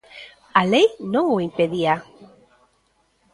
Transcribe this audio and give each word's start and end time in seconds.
A 0.59 0.61
lei 0.71 0.87
non 1.13 1.25
o 1.35 1.37
impedía. 1.49 1.93